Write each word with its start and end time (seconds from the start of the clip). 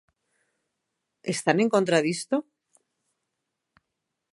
¿Están 1.33 1.57
en 1.63 1.69
contra 1.75 2.03
disto? 2.07 2.35